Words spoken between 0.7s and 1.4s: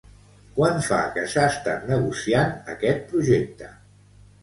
fa que